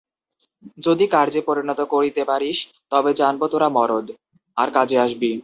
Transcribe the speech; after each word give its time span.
যদি 0.77 1.05
কার্যে 1.07 1.41
পরিণত 1.41 1.79
করিতে 1.93 2.21
পারিস 2.25 2.57
তবে 2.91 3.11
জানব 3.13 3.41
তোরা 3.47 3.69
মরদ, 3.69 4.07
আর 4.57 4.67
কাজে 4.73 4.97
আসবি। 4.99 5.31